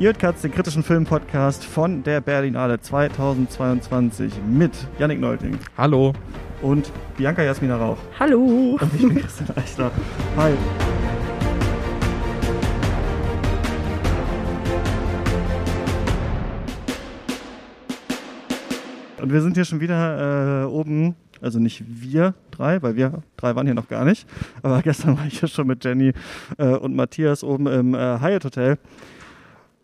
[0.00, 5.58] Ihr hört den kritischen Film-Podcast von der Berlinale 2022 mit Yannick Neuting.
[5.76, 6.14] Hallo.
[6.62, 7.98] Und Bianca Jasmina Rauch.
[8.18, 8.78] Hallo.
[8.80, 9.90] Und ich bin Christian Eichler.
[10.38, 10.54] Hi.
[19.20, 23.54] Und wir sind hier schon wieder äh, oben, also nicht wir drei, weil wir drei
[23.54, 24.26] waren hier noch gar nicht.
[24.62, 26.14] Aber gestern war ich ja schon mit Jenny
[26.56, 28.78] äh, und Matthias oben im äh, Hyatt Hotel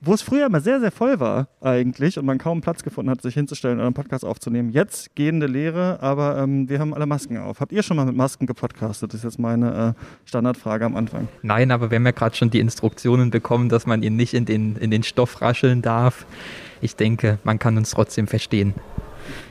[0.00, 3.22] wo es früher immer sehr, sehr voll war eigentlich und man kaum Platz gefunden hat,
[3.22, 4.70] sich hinzustellen und einen Podcast aufzunehmen.
[4.70, 7.60] Jetzt gehende Lehre, aber ähm, wir haben alle Masken auf.
[7.60, 9.12] Habt ihr schon mal mit Masken gepodcastet?
[9.12, 11.28] Das ist jetzt meine äh, Standardfrage am Anfang.
[11.42, 14.44] Nein, aber wir haben ja gerade schon die Instruktionen bekommen, dass man ihn nicht in
[14.44, 16.26] den, in den Stoff rascheln darf.
[16.80, 18.74] Ich denke, man kann uns trotzdem verstehen.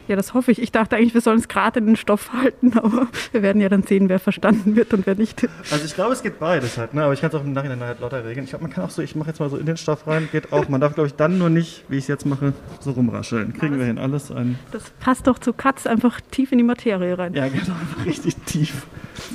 [0.07, 0.61] Ja, das hoffe ich.
[0.61, 3.69] Ich dachte eigentlich, wir sollen es gerade in den Stoff halten, aber wir werden ja
[3.69, 5.47] dann sehen, wer verstanden wird und wer nicht.
[5.71, 7.03] Also ich glaube, es geht beides halt, ne?
[7.03, 8.43] aber ich kann es auch im Nachhinein halt lauter regeln.
[8.43, 10.29] Ich glaube, man kann auch so, ich mache jetzt mal so in den Stoff rein,
[10.31, 10.69] geht auch.
[10.69, 13.53] Man darf, glaube ich, dann nur nicht, wie ich es jetzt mache, so rumrascheln.
[13.53, 14.59] Kriegen alles, wir hin, alles ein.
[14.71, 17.33] Das passt doch zu Katz einfach tief in die Materie rein.
[17.33, 18.85] Ja, genau, richtig tief.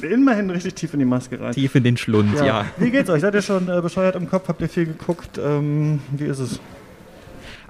[0.03, 1.53] Immerhin richtig tief in die Maske rein.
[1.53, 2.45] Tief in den Schlund, ja.
[2.45, 2.65] ja.
[2.77, 3.23] Wie geht's euch?
[3.23, 4.49] Seid ihr schon äh, bescheuert im Kopf?
[4.49, 5.39] Habt ihr viel geguckt?
[5.39, 6.61] Ähm, wie ist es?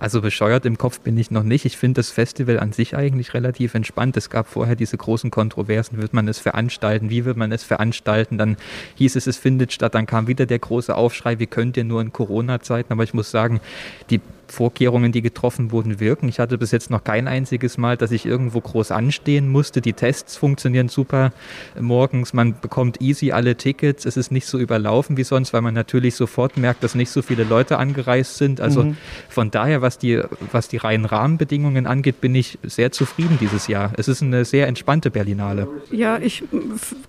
[0.00, 1.66] Also bescheuert im Kopf bin ich noch nicht.
[1.66, 4.16] Ich finde das Festival an sich eigentlich relativ entspannt.
[4.16, 8.38] Es gab vorher diese großen Kontroversen, wird man es veranstalten, wie wird man es veranstalten?
[8.38, 8.56] Dann
[8.94, 12.00] hieß es, es findet statt, dann kam wieder der große Aufschrei, wie könnt ihr nur
[12.00, 12.94] in Corona-Zeiten?
[12.94, 13.60] Aber ich muss sagen,
[14.08, 16.28] die Vorkehrungen, die getroffen wurden, wirken.
[16.28, 19.80] Ich hatte bis jetzt noch kein einziges Mal, dass ich irgendwo groß anstehen musste.
[19.80, 21.32] Die Tests funktionieren super
[21.78, 22.32] morgens.
[22.32, 24.04] Man bekommt easy alle Tickets.
[24.04, 27.22] Es ist nicht so überlaufen wie sonst, weil man natürlich sofort merkt, dass nicht so
[27.22, 28.60] viele Leute angereist sind.
[28.60, 28.96] Also mhm.
[29.28, 30.20] von daher, was die,
[30.52, 33.92] was die reinen Rahmenbedingungen angeht, bin ich sehr zufrieden dieses Jahr.
[33.96, 35.68] Es ist eine sehr entspannte Berlinale.
[35.90, 36.44] Ja, ich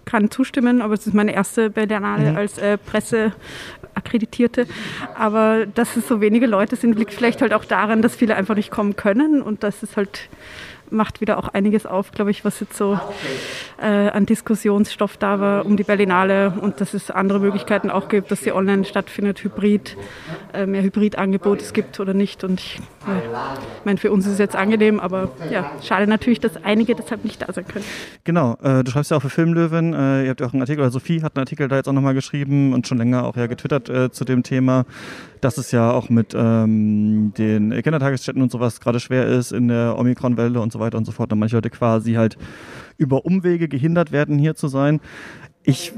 [0.06, 2.38] kann zustimmen, aber es ist meine erste Berlinale mhm.
[2.38, 3.34] als äh, Presse
[3.94, 4.68] Akkreditierte.
[5.16, 8.56] Aber dass es so wenige Leute sind, liegt vielleicht halt auch daran, dass viele einfach
[8.56, 10.30] nicht kommen können und dass es halt
[10.92, 13.00] macht wieder auch einiges auf, glaube ich, was jetzt so
[13.82, 18.32] äh, an Diskussionsstoff da war um die Berlinale und dass es andere Möglichkeiten auch gibt,
[18.32, 19.98] dass sie online stattfindet, Hybrid,
[20.54, 22.44] äh, mehr Hybridangebote es gibt oder nicht.
[22.44, 23.12] Und ich äh,
[23.86, 27.42] meine, für uns ist es jetzt angenehm, aber ja, schade natürlich, dass einige deshalb nicht
[27.42, 27.86] da sein können.
[28.24, 30.82] Genau, äh, du schreibst ja auch für Filmlöwen, äh, ihr habt ja auch einen Artikel,
[30.82, 33.48] oder Sophie hat einen Artikel da jetzt auch nochmal geschrieben und schon länger auch ja
[33.48, 34.86] getwittert äh, zu dem Thema
[35.42, 39.98] dass es ja auch mit ähm, den Kindertagesstätten und sowas gerade schwer ist in der
[39.98, 41.34] Omikron-Welle und so weiter und so fort.
[41.34, 42.38] Und manche Leute quasi halt
[42.98, 45.02] über Umwege gehindert werden, hier zu sein.
[45.64, 45.94] Ich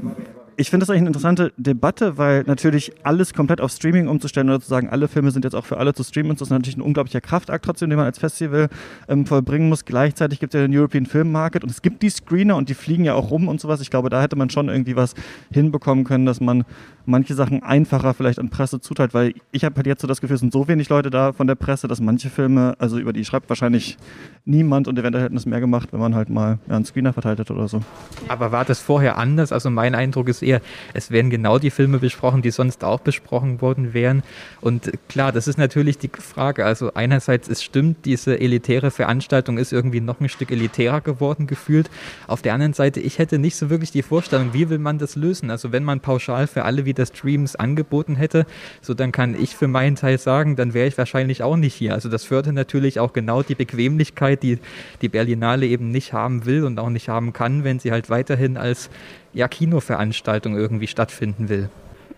[0.56, 4.60] ich finde das eigentlich eine interessante Debatte, weil natürlich alles komplett auf Streaming umzustellen oder
[4.60, 6.82] zu sagen, alle Filme sind jetzt auch für alle zu streamen, das ist natürlich ein
[6.82, 8.68] unglaublicher Kraftakt trotzdem, den man als Festival
[9.08, 9.84] ähm, vollbringen muss.
[9.84, 12.74] Gleichzeitig gibt es ja den European Film Market und es gibt die Screener und die
[12.74, 13.80] fliegen ja auch rum und sowas.
[13.80, 15.14] Ich glaube, da hätte man schon irgendwie was
[15.50, 16.64] hinbekommen können, dass man
[17.06, 20.34] manche Sachen einfacher vielleicht an Presse zuteilt, weil ich habe halt jetzt so das Gefühl,
[20.34, 23.24] es sind so wenig Leute da von der Presse, dass manche Filme, also über die
[23.24, 23.96] schreibt wahrscheinlich
[24.44, 27.38] niemand und eventuell hätten es mehr gemacht, wenn man halt mal ja, einen Screener verteilt
[27.38, 27.80] hätte oder so.
[28.28, 29.52] Aber war das vorher anders?
[29.52, 30.60] Also mein Eindruck ist eher,
[30.92, 34.22] es werden genau die Filme besprochen, die sonst auch besprochen worden wären.
[34.60, 36.64] Und klar, das ist natürlich die Frage.
[36.64, 41.90] Also einerseits, es stimmt, diese elitäre Veranstaltung ist irgendwie noch ein Stück elitärer geworden gefühlt.
[42.26, 45.16] Auf der anderen Seite, ich hätte nicht so wirklich die Vorstellung, wie will man das
[45.16, 45.50] lösen?
[45.50, 48.46] Also wenn man pauschal für alle wieder Streams angeboten hätte,
[48.80, 51.94] so dann kann ich für meinen Teil sagen, dann wäre ich wahrscheinlich auch nicht hier.
[51.94, 54.58] Also das fördert natürlich auch genau die Bequemlichkeit, die
[55.02, 58.56] die Berlinale eben nicht haben will und auch nicht haben kann, wenn sie halt weiterhin
[58.56, 58.90] als
[59.34, 61.68] ja, Kinoveranstaltung irgendwie stattfinden will.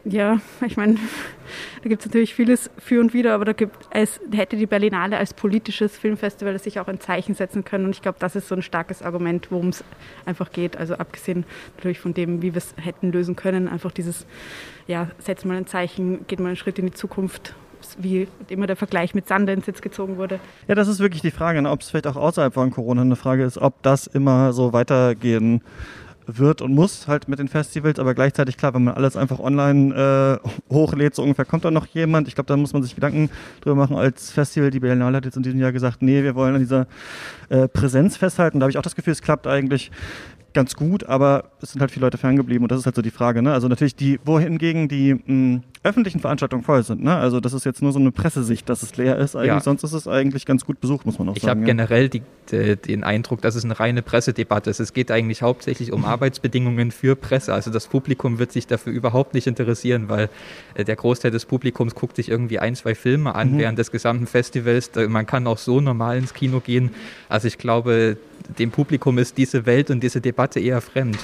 [0.09, 0.95] Ja, ich meine,
[1.83, 5.17] da gibt es natürlich vieles für und wieder, aber da gibt es, hätte die Berlinale
[5.17, 7.87] als politisches Filmfestival sich auch ein Zeichen setzen können.
[7.87, 9.83] Und ich glaube, das ist so ein starkes Argument, worum es
[10.25, 10.77] einfach geht.
[10.77, 11.45] Also abgesehen
[11.77, 14.27] natürlich von dem, wie wir es hätten lösen können, einfach dieses,
[14.87, 17.57] ja, setzt mal ein Zeichen, geht mal einen Schritt in die Zukunft
[17.99, 20.41] wie immer der Vergleich mit Sundance jetzt gezogen wurde.
[20.67, 23.17] Ja, das ist wirklich die Frage, ne, ob es vielleicht auch außerhalb von Corona eine
[23.17, 25.63] Frage ist, ob das immer so weitergehen
[26.27, 30.41] wird und muss halt mit den Festivals, aber gleichzeitig klar, wenn man alles einfach online
[30.45, 32.29] äh, hochlädt, so ungefähr kommt da noch jemand.
[32.29, 33.31] Ich glaube, da muss man sich Gedanken
[33.61, 34.71] drüber machen als Festival.
[34.71, 36.87] Die Berlinale hat jetzt in diesem Jahr gesagt, nee, wir wollen an dieser
[37.49, 38.61] äh, Präsenz festhalten.
[38.61, 39.91] Da habe ich auch das Gefühl, es klappt eigentlich
[40.57, 43.11] ganz gut, aber es sind halt viele Leute ferngeblieben und das ist halt so die
[43.11, 43.43] Frage.
[43.43, 43.53] Ne?
[43.53, 47.05] Also natürlich die, wohingegen die mh, öffentlichen Veranstaltungen voll sind.
[47.05, 47.15] Ne?
[47.15, 49.37] Also das ist jetzt nur so eine Pressesicht, dass es leer ist.
[49.37, 49.49] Eigentlich.
[49.49, 49.61] Ja.
[49.61, 51.61] Sonst ist es eigentlich ganz gut besucht, muss man auch ich sagen.
[51.63, 51.87] Ich habe ja.
[51.87, 54.81] generell die, die, den Eindruck, dass es eine reine Pressedebatte ist.
[54.81, 57.53] Es geht eigentlich hauptsächlich um Arbeitsbedingungen für Presse.
[57.53, 60.31] Also das Publikum wird sich dafür überhaupt nicht interessieren, weil
[60.73, 63.59] äh, der Großteil des Publikums guckt sich irgendwie ein, zwei Filme an mhm.
[63.59, 64.91] während des gesamten Festivals.
[65.09, 66.93] Man kann auch so normal ins Kino gehen.
[67.29, 68.17] Also ich glaube,
[68.59, 71.19] dem Publikum ist diese Welt und diese Debatte eher fremd.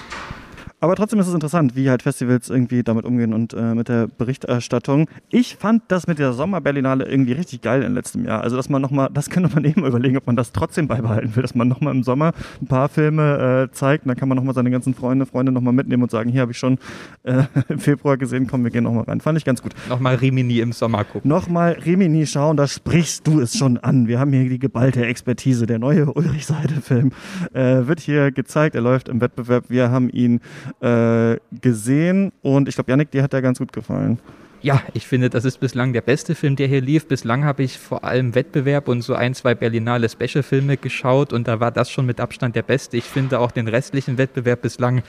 [0.82, 4.08] Aber trotzdem ist es interessant, wie halt Festivals irgendwie damit umgehen und äh, mit der
[4.08, 5.08] Berichterstattung.
[5.30, 8.40] Ich fand das mit der Sommerberlinale irgendwie richtig geil im letzten Jahr.
[8.40, 11.42] Also, dass man nochmal, das könnte man eben überlegen, ob man das trotzdem beibehalten will,
[11.42, 14.04] dass man nochmal im Sommer ein paar Filme äh, zeigt.
[14.04, 16.50] Und dann kann man nochmal seine ganzen Freunde, Freunde nochmal mitnehmen und sagen, hier habe
[16.50, 16.78] ich schon
[17.22, 19.20] äh, im Februar gesehen, komm, wir gehen nochmal rein.
[19.20, 19.74] Fand ich ganz gut.
[19.88, 21.28] Nochmal Rimini im Sommer gucken.
[21.28, 24.08] Nochmal Rimini schauen, da sprichst du es schon an.
[24.08, 25.66] Wir haben hier die geballte Expertise.
[25.66, 27.12] Der neue Ulrich Seide-Film
[27.52, 28.74] äh, wird hier gezeigt.
[28.74, 29.66] Er läuft im Wettbewerb.
[29.68, 30.40] Wir haben ihn
[30.80, 34.18] äh, gesehen und ich glaube, Janik, dir hat der ganz gut gefallen.
[34.62, 37.08] Ja, ich finde, das ist bislang der beste Film, der hier lief.
[37.08, 41.58] Bislang habe ich vor allem Wettbewerb und so ein, zwei Berlinale Special-Filme geschaut und da
[41.58, 42.96] war das schon mit Abstand der beste.
[42.96, 45.02] Ich finde auch den restlichen Wettbewerb bislang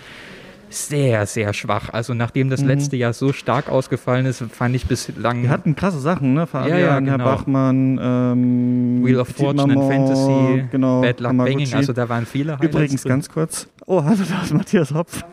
[0.74, 1.90] sehr, sehr schwach.
[1.92, 2.68] Also nachdem das mhm.
[2.68, 5.44] letzte Jahr so stark ausgefallen ist, fand ich bislang.
[5.44, 6.48] Wir hatten krasse Sachen, ne?
[6.48, 7.12] Fabian, ja, ja, genau.
[7.12, 11.56] Herr Bachmann, ähm, Wheel of Fortune and Fantasy, genau, Bad Luck Hamaguchi.
[11.56, 13.10] Banging, also da waren viele Highlights Übrigens, drin.
[13.10, 13.68] ganz kurz.
[13.86, 15.24] Oh, hallo, da ist Matthias Hopf.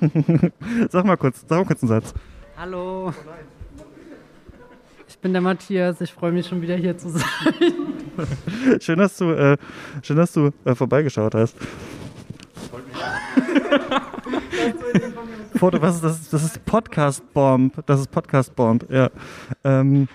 [0.90, 2.14] sag mal kurz, sag mal kurz einen Satz.
[2.56, 3.12] Hallo.
[5.08, 7.24] Ich bin der Matthias, ich freue mich schon wieder hier zu sein.
[8.80, 9.56] schön, dass du, äh,
[10.02, 11.56] schön, dass du äh, vorbeigeschaut hast.
[15.64, 16.28] Foto, was ist das?
[16.28, 17.72] Das ist Podcast Bomb.
[17.86, 19.08] Das ist Podcast Bomb, ja.
[19.64, 20.08] Ähm,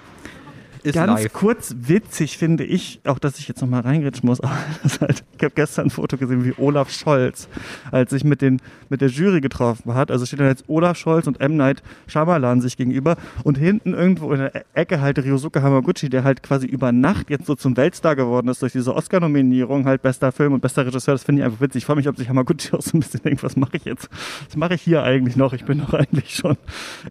[0.84, 1.34] Ist ganz live.
[1.34, 4.40] kurz witzig finde ich, auch dass ich jetzt nochmal reingritschen muss,
[5.02, 7.48] halt, ich habe gestern ein Foto gesehen, wie Olaf Scholz,
[7.92, 10.12] als sich mit, den, mit der Jury getroffen hat.
[10.12, 11.58] Also steht da jetzt Olaf Scholz und M.
[11.58, 16.44] Night Shyamalan sich gegenüber und hinten irgendwo in der Ecke halt Ryosuke Hamaguchi, der halt
[16.44, 20.54] quasi über Nacht jetzt so zum Weltstar geworden ist durch diese Oscar-Nominierung, halt bester Film
[20.54, 21.14] und bester Regisseur.
[21.14, 21.80] Das finde ich einfach witzig.
[21.80, 24.10] Ich freue mich, ob sich Hamaguchi auch so ein bisschen denkt, was mache ich jetzt?
[24.48, 25.54] Was mache ich hier eigentlich noch?
[25.54, 26.58] Ich bin doch eigentlich schon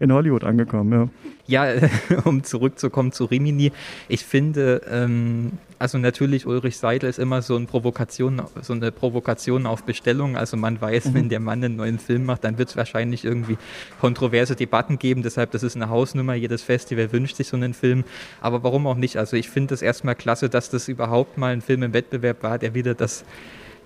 [0.00, 1.08] in Hollywood angekommen, ja.
[1.48, 1.66] Ja,
[2.24, 3.72] um zurückzukommen zu Rimini,
[4.06, 9.64] ich finde, ähm, also natürlich Ulrich Seidel ist immer so, ein Provokation, so eine Provokation
[9.64, 10.36] auf Bestellung.
[10.36, 13.56] Also man weiß, wenn der Mann einen neuen Film macht, dann wird es wahrscheinlich irgendwie
[13.98, 15.22] kontroverse Debatten geben.
[15.22, 16.34] Deshalb, das ist eine Hausnummer.
[16.34, 18.04] Jedes Festival wünscht sich so einen Film.
[18.42, 19.16] Aber warum auch nicht?
[19.16, 22.58] Also ich finde es erstmal klasse, dass das überhaupt mal ein Film im Wettbewerb war,
[22.58, 23.24] der wieder das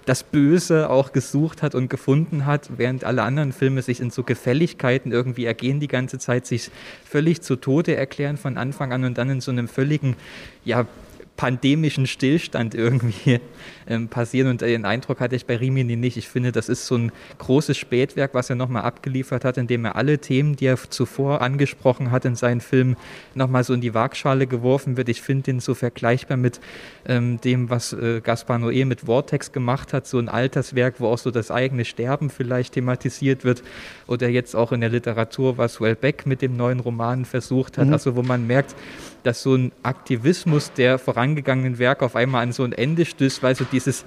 [0.04, 4.22] das Böse auch gesucht hat und gefunden hat, während alle anderen Filme sich in so
[4.22, 6.70] Gefälligkeiten irgendwie ergehen die ganze Zeit, sich
[7.04, 10.16] völlig zu Tode erklären von Anfang an und dann in so einem völligen,
[10.64, 10.86] ja,
[11.36, 13.40] pandemischen Stillstand irgendwie
[13.88, 14.48] ähm, passieren.
[14.48, 16.16] Und den Eindruck hatte ich bei Rimini nicht.
[16.16, 19.96] Ich finde, das ist so ein großes Spätwerk, was er nochmal abgeliefert hat, indem er
[19.96, 22.96] alle Themen, die er zuvor angesprochen hat in seinen Filmen,
[23.34, 25.08] nochmal so in die Waagschale geworfen wird.
[25.08, 26.60] Ich finde den so vergleichbar mit
[27.06, 31.18] ähm, dem, was äh, Gaspar Noé mit Vortex gemacht hat, so ein Alterswerk, wo auch
[31.18, 33.62] so das eigene Sterben vielleicht thematisiert wird.
[34.06, 37.86] Oder jetzt auch in der Literatur, was Wellbeck mit dem neuen Roman versucht hat.
[37.86, 37.92] Mhm.
[37.92, 38.74] Also wo man merkt,
[39.22, 43.54] dass so ein Aktivismus der vorangegangenen Werke auf einmal an so ein Ende stößt, weil
[43.54, 44.04] so dieses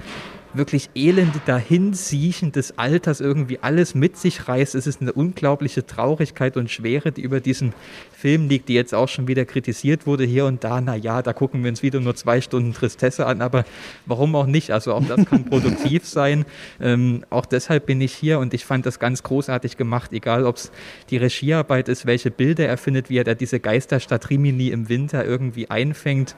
[0.53, 4.75] wirklich elende Dahinsiechen des Alters irgendwie alles mit sich reißt.
[4.75, 7.73] Es ist eine unglaubliche Traurigkeit und Schwere, die über diesen
[8.13, 10.79] Film liegt, die jetzt auch schon wieder kritisiert wurde hier und da.
[10.81, 13.65] Na ja, da gucken wir uns wieder nur zwei Stunden Tristesse an, aber
[14.05, 14.71] warum auch nicht?
[14.71, 16.45] Also auch das kann produktiv sein.
[16.79, 20.55] Ähm, auch deshalb bin ich hier und ich fand das ganz großartig gemacht, egal ob
[20.55, 20.71] es
[21.09, 25.25] die Regiearbeit ist, welche Bilder er findet, wie er da diese Geisterstadt Rimini im Winter
[25.25, 26.35] irgendwie einfängt.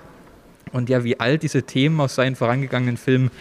[0.73, 3.31] Und ja, wie all diese Themen aus seinen vorangegangenen Filmen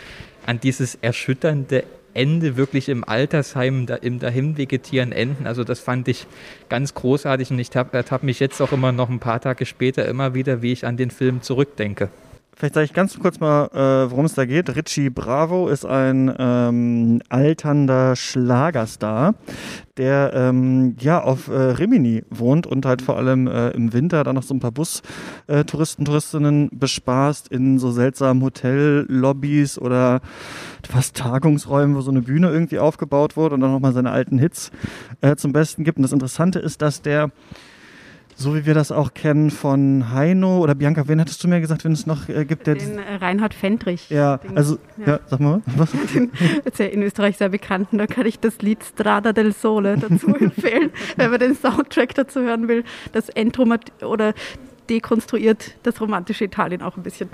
[0.46, 5.46] an dieses erschütternde Ende wirklich im Altersheim, da, im Dahinvegetieren enden.
[5.46, 6.26] Also das fand ich
[6.70, 10.32] ganz großartig und ich ertappe mich jetzt auch immer noch ein paar Tage später immer
[10.32, 12.08] wieder, wie ich an den Film zurückdenke.
[12.58, 14.74] Vielleicht sage ich ganz kurz mal, äh, worum es da geht.
[14.74, 19.34] Richie Bravo ist ein ähm, alternder Schlagerstar,
[19.98, 24.36] der ähm, ja auf äh, Rimini wohnt und halt vor allem äh, im Winter dann
[24.36, 30.22] noch so ein paar Bus-Touristen, Touristinnen bespaßt in so seltsamen Hotellobbys oder
[30.82, 34.70] fast Tagungsräumen, wo so eine Bühne irgendwie aufgebaut wurde und dann nochmal seine alten Hits
[35.20, 35.98] äh, zum Besten gibt.
[35.98, 37.32] Und das Interessante ist, dass der
[38.38, 41.84] so wie wir das auch kennen von Heino oder Bianca, wen hattest du mir gesagt,
[41.84, 42.66] wenn es noch äh, gibt?
[42.66, 44.10] Der Den äh, Reinhard Fendrich.
[44.10, 45.06] ja, Den- also, ja.
[45.14, 45.20] ja.
[45.26, 45.90] sag mal, was?
[46.14, 46.30] Den,
[46.64, 49.96] ist ja in Österreich sehr bekannt und da kann ich das Lied Strada del Sole
[49.96, 52.84] dazu empfehlen, wenn man den Soundtrack dazu hören will.
[53.12, 54.34] Das Entromat oder
[54.88, 57.28] dekonstruiert das romantische Italien auch ein bisschen.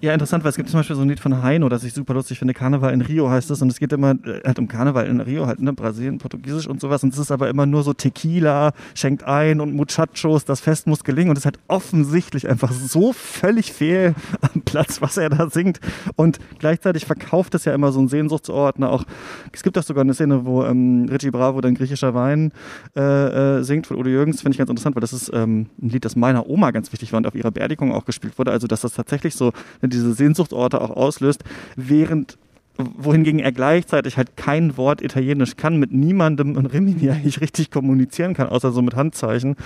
[0.00, 2.14] Ja, interessant, weil es gibt zum Beispiel so ein Lied von Heino, das ich super
[2.14, 2.54] lustig finde.
[2.54, 5.46] Karneval in Rio heißt es und es geht immer äh, halt um Karneval in Rio,
[5.46, 7.02] halt, ne, Brasilien, Portugiesisch und sowas.
[7.02, 11.04] Und es ist aber immer nur so Tequila, schenkt ein und Muchachos, das Fest muss
[11.04, 11.30] gelingen.
[11.30, 15.80] Und es ist halt offensichtlich einfach so völlig fehl am Platz, was er da singt.
[16.16, 18.78] Und gleichzeitig verkauft es ja immer so einen Sehnsuchtsort.
[18.78, 18.88] Ne?
[18.88, 19.04] Auch,
[19.52, 22.52] es gibt auch sogar eine Szene, wo ähm, Richie Bravo dann griechischer Wein
[22.96, 24.42] äh, äh, singt von Udo Jürgens.
[24.42, 26.97] Finde ich ganz interessant, weil das ist ähm, ein Lied, das meiner Oma ganz wichtig
[27.12, 28.50] war und auf ihrer Beerdigung auch gespielt wurde.
[28.50, 29.52] Also, dass das tatsächlich so
[29.82, 31.44] diese Sehnsuchtsorte auch auslöst,
[31.76, 32.38] während
[32.78, 38.34] wohingegen er gleichzeitig halt kein Wort Italienisch kann, mit niemandem in Rimini eigentlich richtig kommunizieren
[38.34, 39.56] kann, außer so mit Handzeichen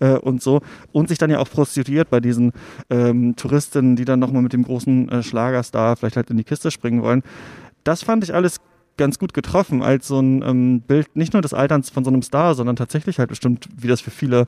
[0.00, 0.60] äh, und so.
[0.92, 2.52] Und sich dann ja auch prostituiert bei diesen
[2.90, 6.70] ähm, Touristinnen, die dann nochmal mit dem großen äh, Schlagerstar vielleicht halt in die Kiste
[6.70, 7.22] springen wollen.
[7.84, 8.60] Das fand ich alles
[8.98, 12.22] ganz gut getroffen als so ein ähm, Bild nicht nur des Alterns von so einem
[12.22, 14.46] Star, sondern tatsächlich halt bestimmt, wie das für viele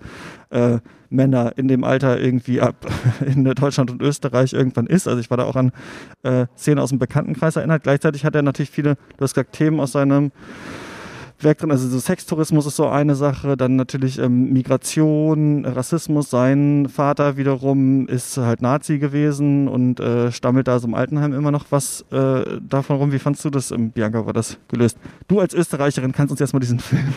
[0.51, 0.79] äh,
[1.09, 2.87] Männer in dem Alter irgendwie ab
[3.27, 5.09] in Deutschland und Österreich irgendwann ist.
[5.09, 5.73] Also ich war da auch an
[6.23, 7.83] äh, Szenen aus dem Bekanntenkreis erinnert.
[7.83, 10.33] Gleichzeitig hat er natürlich viele, du hast gesagt, Themen aus seinem
[11.45, 11.71] Werk drin.
[11.71, 16.31] Also so Sextourismus ist so eine Sache, dann natürlich ähm, Migration, Rassismus.
[16.31, 21.51] Sein Vater wiederum ist halt Nazi gewesen und äh, stammelt da so im Altenheim immer
[21.51, 23.13] noch was äh, davon rum.
[23.13, 24.99] Wie fandst du das, ähm, Bianca, war das gelöst?
[25.29, 27.15] Du als Österreicherin kannst uns jetzt mal diesen Film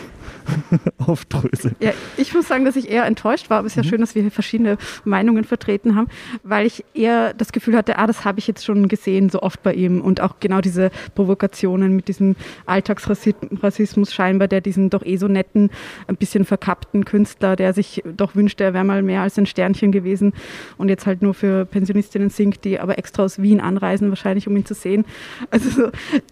[0.98, 1.76] aufdröseln.
[1.80, 3.88] Ja, ich muss sagen, dass ich eher enttäuscht war, aber es ist ja mhm.
[3.88, 6.08] schön, dass wir hier verschiedene Meinungen vertreten haben,
[6.42, 9.62] weil ich eher das Gefühl hatte, ah, das habe ich jetzt schon gesehen, so oft
[9.62, 15.16] bei ihm und auch genau diese Provokationen mit diesem Alltagsrassismus scheinbar, der diesen doch eh
[15.16, 15.70] so netten,
[16.06, 19.92] ein bisschen verkappten Künstler, der sich doch wünschte, er wäre mal mehr als ein Sternchen
[19.92, 20.32] gewesen
[20.78, 24.56] und jetzt halt nur für Pensionistinnen singt, die aber extra aus Wien anreisen, wahrscheinlich, um
[24.56, 25.04] ihn zu sehen.
[25.50, 25.90] Also so,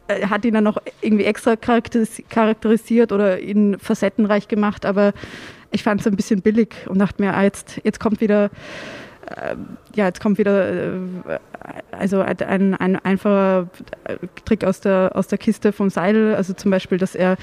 [0.08, 5.12] er hat ihn dann noch irgendwie extra charakterisiert oder ihn facettenreich gemacht, aber
[5.70, 8.50] ich fand es ein bisschen billig und dachte mir, ah, jetzt, jetzt kommt wieder
[9.26, 9.56] äh,
[9.94, 10.98] ja, jetzt kommt wieder äh,
[11.92, 13.68] also ein, ein einfacher
[14.44, 17.36] Trick aus der, aus der Kiste vom Seidel, also zum Beispiel, dass er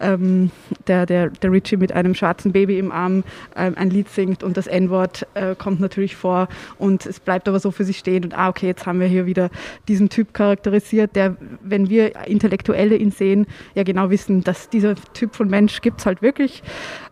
[0.00, 0.50] ähm,
[0.86, 3.24] der, der, der Richie mit einem schwarzen Baby im Arm
[3.56, 6.48] ähm, ein Lied singt und das N-Wort äh, kommt natürlich vor
[6.78, 9.26] und es bleibt aber so für sich stehen und ah, okay, jetzt haben wir hier
[9.26, 9.50] wieder
[9.88, 15.34] diesen Typ charakterisiert, der, wenn wir Intellektuelle ihn sehen, ja genau wissen, dass dieser Typ
[15.34, 16.62] von Mensch gibt es halt wirklich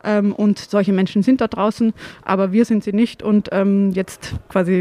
[0.05, 4.35] ähm, und solche Menschen sind da draußen, aber wir sind sie nicht und ähm, jetzt
[4.49, 4.72] quasi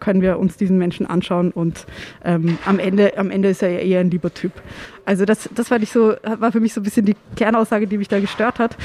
[0.00, 1.86] können wir uns diesen Menschen anschauen und
[2.24, 4.52] ähm, am, Ende, am Ende ist er ja eher ein lieber Typ.
[5.04, 7.98] Also das, das fand ich so, war für mich so ein bisschen die Kernaussage, die
[7.98, 8.76] mich da gestört hat.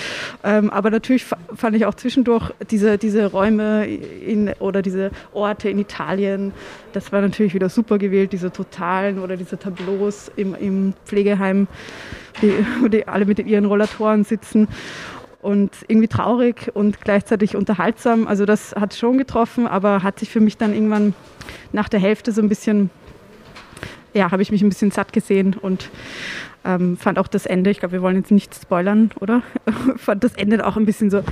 [0.43, 5.79] Ähm, aber natürlich fand ich auch zwischendurch diese, diese Räume in, oder diese Orte in
[5.79, 6.53] Italien,
[6.93, 11.67] das war natürlich wieder super gewählt, diese totalen oder diese Tableaus im, im Pflegeheim,
[12.41, 12.53] die,
[12.89, 14.67] die alle mit ihren Rollatoren sitzen
[15.41, 18.27] und irgendwie traurig und gleichzeitig unterhaltsam.
[18.27, 21.13] Also das hat schon getroffen, aber hat sich für mich dann irgendwann
[21.71, 22.89] nach der Hälfte so ein bisschen,
[24.13, 25.89] ja, habe ich mich ein bisschen satt gesehen und
[26.63, 29.41] ähm, fand auch das Ende, ich glaube, wir wollen jetzt nicht spoilern, oder?
[29.97, 31.23] fand das Ende auch ein bisschen so,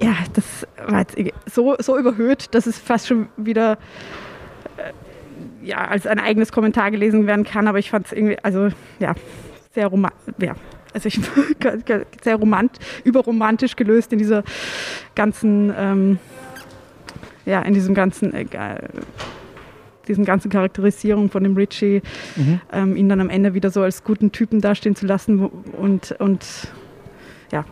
[0.00, 3.78] ja, das war jetzt so, so überhöht, dass es fast schon wieder
[4.76, 4.92] äh,
[5.64, 9.14] ja, als ein eigenes Kommentar gelesen werden kann, aber ich fand es irgendwie, also ja,
[9.72, 10.54] sehr romantisch, ja,
[10.92, 11.20] also ich
[12.22, 14.44] sehr romant, überromantisch gelöst in dieser
[15.14, 16.18] ganzen, ähm,
[17.46, 18.46] ja, in diesem ganzen, äh,
[20.06, 22.02] diesen ganzen Charakterisierung von dem Richie,
[22.36, 22.60] mhm.
[22.72, 26.68] ähm, ihn dann am Ende wieder so als guten Typen dastehen zu lassen und, und
[27.52, 27.64] ja,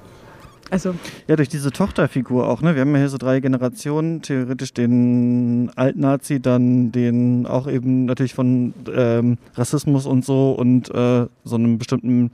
[0.70, 0.94] also.
[1.28, 2.74] Ja, durch diese Tochterfigur auch, ne?
[2.74, 8.34] Wir haben ja hier so drei Generationen, theoretisch den Altnazi, dann den auch eben natürlich
[8.34, 12.32] von ähm, Rassismus und so und äh, so einem bestimmten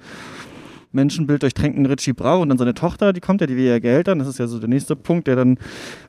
[0.92, 4.08] Menschenbild durchtränkten Richie Brau und dann seine Tochter, die kommt ja, die will ja Geld
[4.08, 4.18] dann.
[4.18, 5.58] Das ist ja so der nächste Punkt, der dann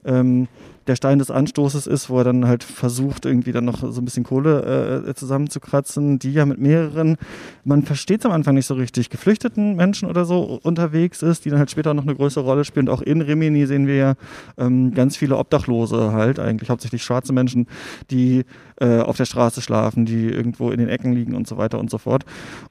[0.06, 0.48] ähm,
[0.88, 4.06] der Stein des Anstoßes ist, wo er dann halt versucht, irgendwie dann noch so ein
[4.06, 7.18] bisschen Kohle äh, zusammenzukratzen, die ja mit mehreren,
[7.64, 11.50] man versteht es am Anfang nicht so richtig, geflüchteten Menschen oder so unterwegs ist, die
[11.50, 12.90] dann halt später noch eine größere Rolle spielen.
[12.90, 14.14] Und auch in Rimini sehen wir ja
[14.58, 17.68] ähm, ganz viele Obdachlose halt, eigentlich hauptsächlich schwarze Menschen,
[18.12, 18.46] die
[18.80, 21.90] äh, auf der Straße schlafen, die irgendwo in den Ecken liegen und so weiter und
[21.90, 22.26] so fort.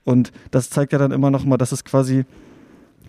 [0.04, 2.24] Und das zeigt ja dann immer noch mal, dass es quasi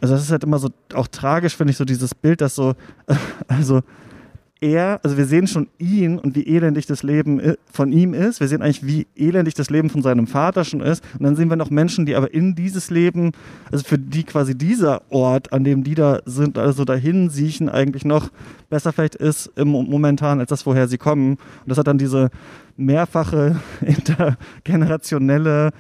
[0.02, 2.74] also das ist halt immer so auch tragisch, finde ich, so dieses Bild, dass so,
[3.48, 3.84] also
[4.64, 8.40] er, also wir sehen schon ihn und wie elendig das Leben von ihm ist.
[8.40, 11.04] Wir sehen eigentlich, wie elendig das Leben von seinem Vater schon ist.
[11.20, 13.34] Und dann sehen wir noch Menschen, die aber in dieses Leben,
[13.72, 18.06] also für die quasi dieser Ort, an dem die da sind, also dahin siechen, eigentlich
[18.06, 18.30] noch
[18.70, 21.32] besser vielleicht ist im momentan als das, woher sie kommen.
[21.34, 22.30] Und das hat dann diese
[22.78, 25.72] mehrfache intergenerationelle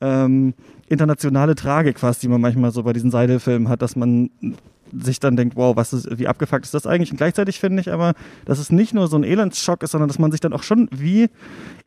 [0.00, 0.54] ähm,
[0.88, 4.30] internationale Tragik fast, die man manchmal so bei diesen Seidelfilmen hat, dass man
[5.02, 7.10] sich dann denkt, wow, was ist, wie abgefuckt ist das eigentlich?
[7.10, 10.18] Und gleichzeitig finde ich aber, dass es nicht nur so ein Elendsschock ist, sondern dass
[10.18, 11.28] man sich dann auch schon, wie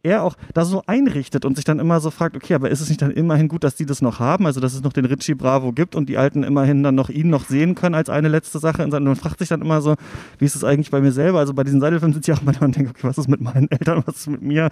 [0.04, 2.90] er auch da so einrichtet und sich dann immer so fragt, okay, aber ist es
[2.90, 5.36] nicht dann immerhin gut, dass die das noch haben, also dass es noch den Richie
[5.36, 8.60] Bravo gibt und die Alten immerhin dann noch ihn noch sehen können als eine letzte
[8.60, 8.84] Sache.
[8.84, 9.96] Und man fragt sich dann immer so,
[10.40, 11.40] wie ist es eigentlich bei mir selber?
[11.40, 13.70] Also bei diesen Seidelfilmen sind ja auch manchmal und denkt, okay, was ist mit meinen
[13.70, 14.70] Eltern, was ist mit mir?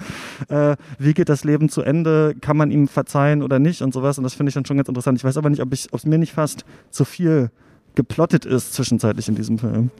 [0.47, 2.35] Äh, wie geht das Leben zu Ende?
[2.39, 4.17] Kann man ihm verzeihen oder nicht und sowas?
[4.17, 5.17] Und das finde ich dann schon ganz interessant.
[5.17, 7.51] Ich weiß aber nicht, ob es mir nicht fast zu viel
[7.95, 9.91] geplottet ist zwischenzeitlich in diesem Film.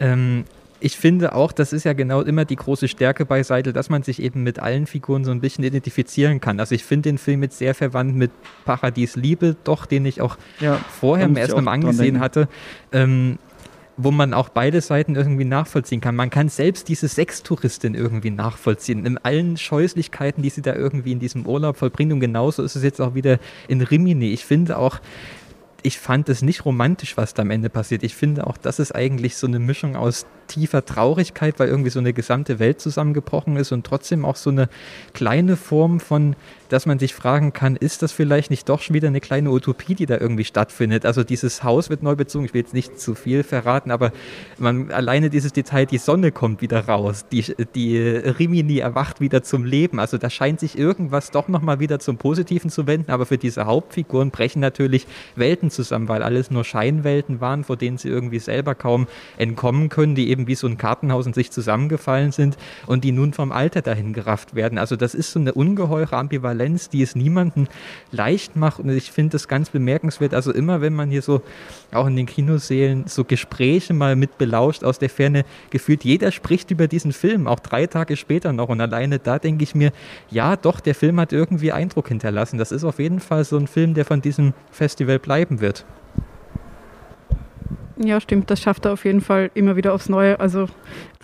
[0.00, 0.44] Ähm,
[0.80, 4.02] ich finde auch, das ist ja genau immer die große Stärke bei Seidel, dass man
[4.02, 6.60] sich eben mit allen Figuren so ein bisschen identifizieren kann.
[6.60, 8.30] Also ich finde den Film jetzt sehr verwandt mit
[8.64, 12.48] Paradies Liebe, doch, den ich auch ja, vorher erst mal angesehen hatte.
[12.92, 13.38] Ähm,
[14.00, 16.14] wo man auch beide Seiten irgendwie nachvollziehen kann.
[16.14, 21.18] Man kann selbst diese Sextouristin irgendwie nachvollziehen, in allen Scheußlichkeiten, die sie da irgendwie in
[21.18, 22.12] diesem Urlaub vollbringt.
[22.12, 24.32] Und genauso ist es jetzt auch wieder in Rimini.
[24.32, 25.00] Ich finde auch,
[25.82, 28.02] ich fand es nicht romantisch, was da am Ende passiert.
[28.02, 32.00] Ich finde auch, das ist eigentlich so eine Mischung aus tiefer Traurigkeit, weil irgendwie so
[32.00, 34.68] eine gesamte Welt zusammengebrochen ist und trotzdem auch so eine
[35.12, 36.34] kleine Form von,
[36.68, 39.94] dass man sich fragen kann, ist das vielleicht nicht doch schon wieder eine kleine Utopie,
[39.94, 41.06] die da irgendwie stattfindet?
[41.06, 44.12] Also dieses Haus wird neu bezogen, ich will jetzt nicht zu viel verraten, aber
[44.58, 47.44] man alleine dieses Detail, die Sonne kommt wieder raus, die,
[47.74, 49.98] die Rimini erwacht wieder zum Leben.
[49.98, 53.66] Also da scheint sich irgendwas doch nochmal wieder zum Positiven zu wenden, aber für diese
[53.66, 55.06] Hauptfiguren brechen natürlich
[55.36, 59.06] Welten zusammen, weil alles nur Scheinwelten waren, vor denen sie irgendwie selber kaum
[59.36, 62.56] entkommen können, die eben wie so ein Kartenhaus in sich zusammengefallen sind
[62.86, 64.78] und die nun vom Alter dahin gerafft werden.
[64.78, 66.57] Also das ist so eine ungeheure Ambivalenz,
[66.92, 67.68] die es niemandem
[68.10, 70.34] leicht macht und ich finde das ganz bemerkenswert.
[70.34, 71.42] Also immer, wenn man hier so
[71.92, 76.70] auch in den Kinosälen so Gespräche mal mit belauscht aus der Ferne, gefühlt jeder spricht
[76.70, 79.92] über diesen Film, auch drei Tage später noch und alleine da denke ich mir,
[80.30, 82.58] ja doch, der Film hat irgendwie Eindruck hinterlassen.
[82.58, 85.84] Das ist auf jeden Fall so ein Film, der von diesem Festival bleiben wird.
[88.00, 88.50] Ja, stimmt.
[88.50, 90.38] Das schafft er auf jeden Fall immer wieder aufs Neue.
[90.38, 90.68] Also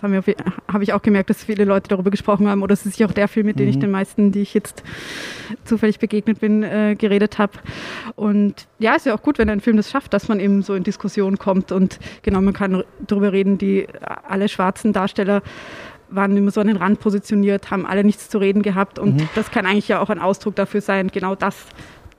[0.01, 0.35] habe
[0.71, 2.63] hab ich auch gemerkt, dass viele Leute darüber gesprochen haben.
[2.63, 3.81] Oder es ist ja auch der Film, mit dem ich mhm.
[3.81, 4.83] den meisten, die ich jetzt
[5.63, 7.53] zufällig begegnet bin, äh, geredet habe.
[8.15, 10.73] Und ja, ist ja auch gut, wenn ein Film das schafft, dass man eben so
[10.73, 11.71] in Diskussion kommt.
[11.71, 13.87] Und genau, man kann darüber reden, die
[14.27, 15.41] alle schwarzen Darsteller
[16.09, 18.99] waren immer so an den Rand positioniert, haben alle nichts zu reden gehabt.
[18.99, 19.29] Und mhm.
[19.33, 21.65] das kann eigentlich ja auch ein Ausdruck dafür sein, genau das,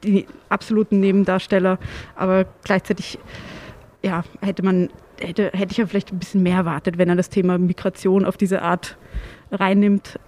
[0.02, 1.78] die absoluten Nebendarsteller.
[2.16, 3.18] Aber gleichzeitig
[4.06, 7.28] ja, hätte man, hätte, hätte ich ja vielleicht ein bisschen mehr erwartet, wenn er das
[7.28, 8.96] Thema Migration auf diese Art
[9.50, 10.20] reinnimmt,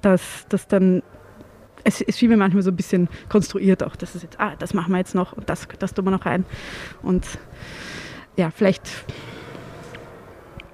[0.00, 1.02] dass das dann
[1.82, 4.72] es, es schien mir manchmal so ein bisschen konstruiert auch, dass es jetzt, ah, das
[4.72, 6.44] machen wir jetzt noch und das, das tun wir noch rein.
[7.02, 7.26] Und
[8.36, 8.88] ja, vielleicht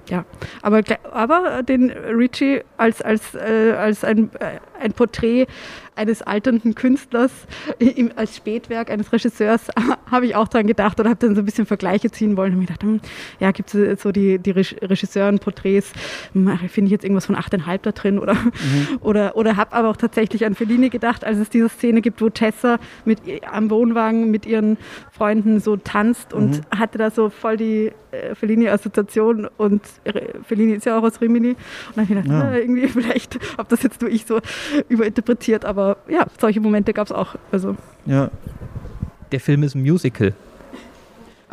[0.07, 0.23] ja,
[0.61, 5.47] aber, aber den Ritchie als, als, äh, als ein, äh, ein Porträt
[5.95, 7.31] eines alternden Künstlers
[7.79, 9.67] im, als Spätwerk eines Regisseurs
[10.11, 12.59] habe ich auch dran gedacht oder habe dann so ein bisschen Vergleiche ziehen wollen und
[12.59, 12.99] mir gedacht, hm,
[13.39, 15.91] ja, gibt es so die, die Regisseuren-Porträts,
[16.33, 18.99] hm, finde ich jetzt irgendwas von 8,5 da drin oder, mhm.
[19.01, 22.29] oder, oder habe aber auch tatsächlich an Fellini gedacht, als es diese Szene gibt, wo
[22.29, 24.77] Tessa mit, am Wohnwagen mit ihren
[25.11, 26.79] Freunden so tanzt und mhm.
[26.79, 29.81] hatte da so voll die äh, Fellini-Assoziation und
[30.47, 31.57] Fellini ist ja auch aus Rimini und
[31.95, 32.49] dann habe ich gedacht, ja.
[32.51, 34.39] na, irgendwie vielleicht, ob das jetzt nur ich so
[34.89, 37.35] überinterpretiert, aber aber ja, solche Momente gab es auch.
[37.51, 37.75] Also.
[38.05, 38.29] Ja.
[39.31, 40.33] Der Film ist ein Musical.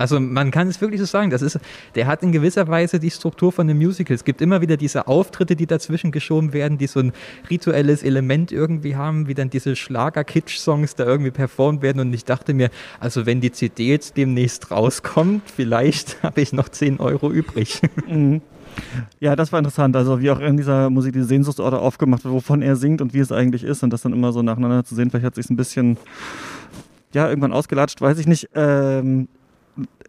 [0.02, 1.60] Also man kann es wirklich so sagen, das ist,
[1.94, 4.16] der hat in gewisser Weise die Struktur von einem Musical.
[4.16, 7.12] Es gibt immer wieder diese Auftritte, die dazwischen geschoben werden, die so ein
[7.48, 12.00] rituelles Element irgendwie haben, wie dann diese Schlager-Kitsch-Songs da irgendwie performt werden.
[12.00, 16.68] Und ich dachte mir, also wenn die CD jetzt demnächst rauskommt, vielleicht habe ich noch
[16.68, 17.80] 10 Euro übrig.
[18.08, 18.42] Mhm.
[19.20, 19.94] Ja, das war interessant.
[19.96, 23.20] Also wie auch in dieser Musik diese Sehnsuchtsorte aufgemacht wird, wovon er singt und wie
[23.20, 25.10] es eigentlich ist und das dann immer so nacheinander zu sehen.
[25.10, 25.98] Vielleicht hat sich ein bisschen,
[27.12, 28.48] ja, irgendwann ausgelatscht, weiß ich nicht.
[28.54, 29.28] Ähm,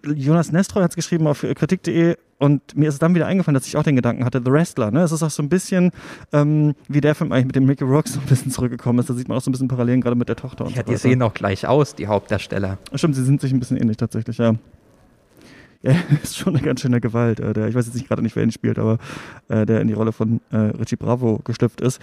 [0.05, 3.65] Jonas Nestroy hat es geschrieben auf kritik.de und mir ist es dann wieder eingefallen, dass
[3.65, 4.91] ich auch den Gedanken hatte, The Wrestler.
[4.91, 5.01] Ne?
[5.01, 5.91] Es ist auch so ein bisschen,
[6.33, 9.09] ähm, wie der Film eigentlich mit dem Mickey Rourke so ein bisschen zurückgekommen ist.
[9.09, 10.65] Da sieht man auch so ein bisschen Parallelen gerade mit der Tochter.
[10.65, 12.79] Und ja, so die sehen auch gleich aus, die Hauptdarsteller.
[12.93, 14.55] Stimmt, sie sind sich ein bisschen ähnlich tatsächlich, ja.
[15.85, 17.41] Ja, ist schon eine ganz schöne Gewalt.
[17.41, 18.99] Äh, der, ich weiß jetzt nicht gerade nicht, wer ihn spielt, aber
[19.49, 22.01] äh, der in die Rolle von äh, Richie Bravo geschlüpft ist.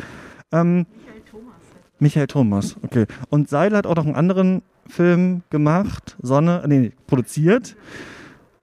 [0.53, 1.55] Ähm, Michael Thomas.
[1.99, 3.07] Michael Thomas, okay.
[3.31, 7.77] Und Seil hat auch noch einen anderen Film gemacht, Sonne, nee, produziert.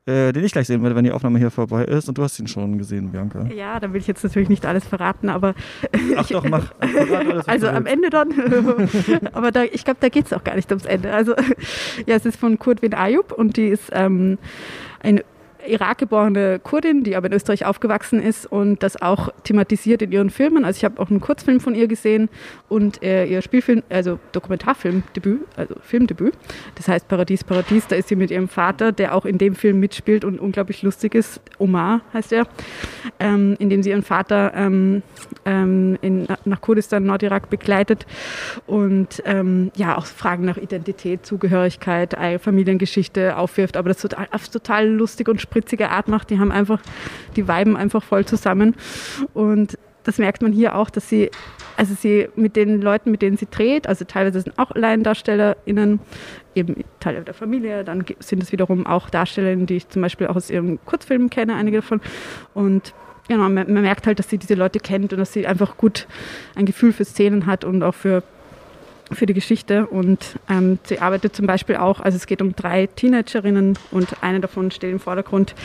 [0.07, 2.07] Äh, den ich gleich sehen werde, wenn die Aufnahme hier vorbei ist.
[2.07, 3.45] Und du hast ihn schon gesehen, Bianca.
[3.47, 5.53] Ja, da will ich jetzt natürlich nicht alles verraten, aber.
[6.15, 6.71] Ach doch, mach.
[6.79, 8.31] Alles, also am Ende dann.
[9.33, 11.11] aber da, ich glaube, da geht es auch gar nicht ums Ende.
[11.13, 11.35] Also,
[12.05, 14.37] ja, es ist von Kurt Win Ayub und die ist ähm,
[15.01, 15.19] ein
[15.67, 20.65] Irakgeborene Kurdin, die aber in Österreich aufgewachsen ist und das auch thematisiert in ihren Filmen.
[20.65, 22.29] Also ich habe auch einen Kurzfilm von ihr gesehen
[22.69, 26.33] und äh, ihr Spielfilm, also Dokumentarfilmdebüt, also Filmdebüt.
[26.75, 27.87] Das heißt Paradies, Paradies.
[27.87, 31.15] Da ist sie mit ihrem Vater, der auch in dem Film mitspielt und unglaublich lustig
[31.15, 31.41] ist.
[31.57, 32.47] Omar heißt er,
[33.19, 35.03] ähm, in dem sie ihren Vater ähm,
[35.45, 38.05] ähm, in, nach Kurdistan, Nordirak begleitet
[38.65, 45.27] und ähm, ja auch Fragen nach Identität, Zugehörigkeit, Familiengeschichte aufwirft, aber das total, total lustig
[45.29, 46.29] und spritzige Art macht.
[46.29, 46.79] Die haben einfach,
[47.35, 48.75] die weiben einfach voll zusammen.
[49.33, 51.31] Und das merkt man hier auch, dass sie,
[51.75, 55.99] also sie mit den Leuten, mit denen sie dreht, also teilweise sind auch LaiendarstellerInnen,
[56.55, 60.35] eben Teile der Familie, dann sind es wiederum auch Darstellerinnen, die ich zum Beispiel auch
[60.35, 62.01] aus ihren Kurzfilmen kenne, einige davon.
[62.53, 62.93] Und
[63.27, 66.07] genau, man, man, merkt halt, dass sie diese Leute kennt und dass sie einfach gut
[66.55, 68.23] ein Gefühl für Szenen hat und auch für,
[69.11, 69.87] für die Geschichte.
[69.87, 74.39] Und ähm, sie arbeitet zum Beispiel auch, also es geht um drei Teenagerinnen und eine
[74.39, 75.55] davon steht im Vordergrund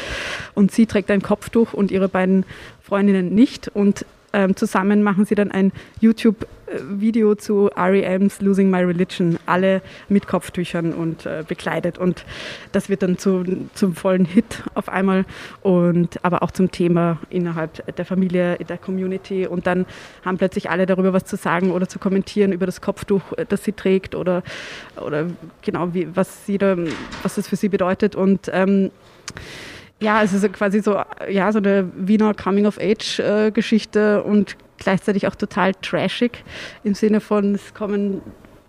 [0.55, 2.45] und sie trägt ein Kopftuch und ihre beiden
[2.81, 3.69] Freundinnen nicht.
[3.69, 10.27] Und ähm, zusammen machen sie dann ein YouTube-Video zu REM's Losing My Religion, alle mit
[10.27, 11.99] Kopftüchern und äh, bekleidet.
[11.99, 12.25] Und
[12.73, 15.25] das wird dann zu, zum vollen Hit auf einmal
[15.63, 19.47] und aber auch zum Thema innerhalb der Familie, der Community.
[19.47, 19.87] Und dann
[20.25, 23.65] haben plötzlich alle darüber was zu sagen oder zu kommentieren über das Kopftuch, äh, das
[23.65, 24.43] sie trägt oder,
[24.97, 25.27] oder
[25.63, 26.77] genau, wie, was, sie da,
[27.23, 28.17] was das für sie bedeutet.
[28.17, 28.91] Und ähm,
[30.03, 36.45] ja, es ist quasi so, ja, so eine Wiener Coming-of-Age-Geschichte und gleichzeitig auch total trashig
[36.83, 38.21] im Sinne von, es kommen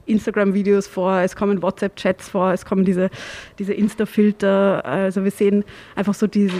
[0.05, 3.09] Instagram-Videos vor, es kommen WhatsApp-Chats vor, es kommen diese,
[3.57, 4.85] diese Insta-Filter.
[4.85, 5.63] Also wir sehen
[5.95, 6.51] einfach so die,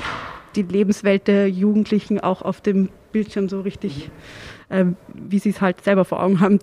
[0.55, 4.09] die Lebenswelt der Jugendlichen auch auf dem Bildschirm so richtig,
[4.69, 6.59] äh, wie sie es halt selber vor Augen haben,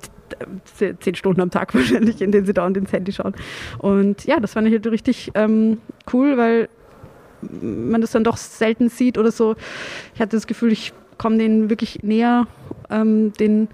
[0.65, 3.35] zehn Stunden am Tag wahrscheinlich, in denen sie da und ins Handy schauen.
[3.79, 5.79] Und ja, das fand ich halt richtig ähm,
[6.13, 6.69] cool, weil
[7.43, 9.57] man das dann doch selten sieht oder so.
[10.15, 12.47] Ich hatte das Gefühl, ich komme denen wirklich näher,
[12.89, 13.69] ähm, den,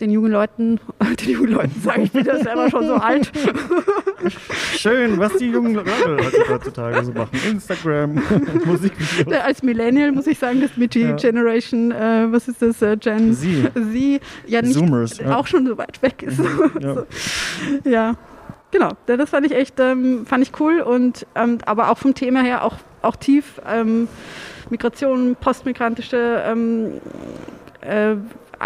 [0.00, 0.78] den jungen Leuten,
[1.20, 3.32] den jungen Leuten sage ich, bin ja selber schon so alt.
[4.76, 7.36] Schön, was die jungen Leute heutzutage so machen.
[7.50, 8.14] Instagram,
[8.64, 9.40] Musikvideos.
[9.40, 11.16] Als Millennial muss ich sagen, das Michi ja.
[11.16, 13.66] Generation, äh, was ist das, äh, Gen Sie.
[13.92, 15.36] Sie, ja nicht, Zoomers, ja.
[15.36, 16.38] auch schon so weit weg ist.
[16.80, 16.94] Ja.
[16.94, 17.06] so.
[17.84, 18.14] ja
[18.70, 22.42] genau, das fand ich echt, ähm, fand ich cool und ähm, aber auch vom Thema
[22.42, 23.60] her auch, auch tief.
[23.66, 24.08] Ähm,
[24.70, 27.00] Migration, postmigrantische ähm,
[27.80, 28.16] äh,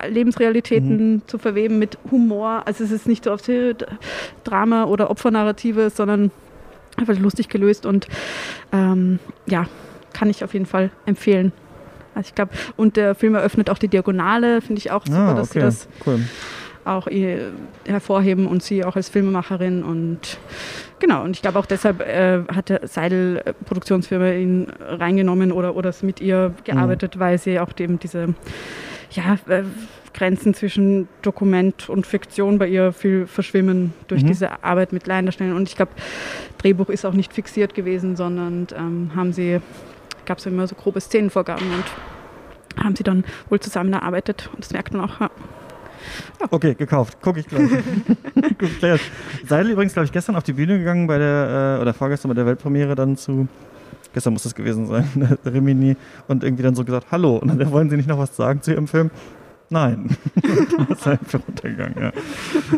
[0.09, 1.23] Lebensrealitäten mhm.
[1.27, 2.63] zu verweben mit Humor.
[2.65, 3.49] Also es ist nicht so oft
[4.45, 6.31] Drama oder Opfernarrative, sondern
[6.97, 8.09] einfach lustig gelöst und
[8.73, 9.67] ähm, ja,
[10.13, 11.53] kann ich auf jeden Fall empfehlen.
[12.15, 15.31] Also ich glaube, und der Film eröffnet auch die Diagonale, finde ich auch super, ah,
[15.31, 15.39] okay.
[15.39, 16.21] dass sie das cool
[16.85, 17.07] auch
[17.87, 20.39] hervorheben und sie auch als Filmemacherin und
[20.99, 25.93] genau und ich glaube auch deshalb äh, hat der Seidel Produktionsfirma ihn reingenommen oder oder
[26.03, 27.21] mit ihr gearbeitet, mhm.
[27.21, 28.35] weil sie auch eben diese
[29.11, 29.63] ja äh,
[30.15, 34.29] Grenzen zwischen Dokument und Fiktion bei ihr viel verschwimmen durch mhm.
[34.29, 35.93] diese Arbeit mit Laiendarstellern und ich glaube
[36.59, 39.61] Drehbuch ist auch nicht fixiert gewesen, sondern ähm, haben sie
[40.25, 44.93] gab es immer so grobe Szenenvorgaben und haben sie dann wohl zusammengearbeitet und das merkt
[44.95, 45.21] man auch.
[45.21, 45.31] Ja.
[46.51, 47.21] Okay, gekauft.
[47.21, 47.71] Gucke ich gleich.
[48.59, 48.71] Gut,
[49.47, 52.35] Seidel übrigens, glaube ich, gestern auf die Bühne gegangen bei der, äh, oder vorgestern bei
[52.35, 53.49] der Weltpremiere dann zu,
[54.13, 55.97] gestern muss das gewesen sein, Rimini,
[56.29, 58.73] und irgendwie dann so gesagt, hallo, und dann wollen Sie nicht noch was sagen zu
[58.73, 59.11] Ihrem Film?
[59.73, 60.17] Nein.
[60.89, 62.13] das ist einfach untergegangen,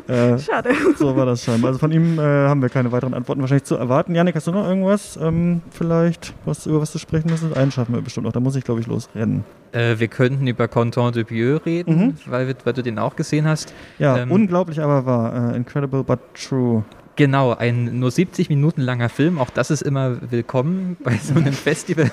[0.08, 0.34] ja.
[0.34, 0.70] Äh, Schade.
[0.96, 1.68] So war das scheinbar.
[1.68, 4.14] Also von ihm äh, haben wir keine weiteren Antworten wahrscheinlich zu erwarten.
[4.14, 7.56] Janik, hast du noch irgendwas ähm, vielleicht, was, über was du sprechen müsstest?
[7.56, 8.32] Einen schaffen wir bestimmt noch.
[8.32, 9.42] Da muss ich, glaube ich, losrennen.
[9.72, 12.14] Äh, wir könnten über Content de Vieux reden, mhm.
[12.26, 13.74] weil, weil, du den auch gesehen hast.
[13.98, 15.50] Ja, ähm, unglaublich aber wahr.
[15.50, 16.84] Uh, incredible but true.
[17.16, 21.52] Genau, ein nur 70 Minuten langer Film, auch das ist immer willkommen bei so einem
[21.52, 22.10] Festival.